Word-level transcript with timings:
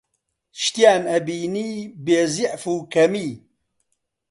شتیان 0.61 1.03
ئەبینی 1.11 1.71
بێزیعف 2.05 2.63
و 2.71 2.75
کەمی 2.93 3.31